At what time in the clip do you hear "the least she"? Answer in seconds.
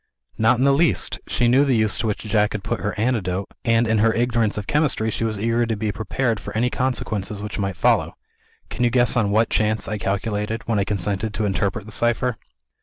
0.63-1.47